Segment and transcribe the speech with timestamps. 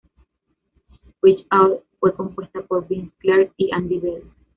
[1.21, 4.23] Reach Out fue compuesta por Vince Clarke y Andy Bell.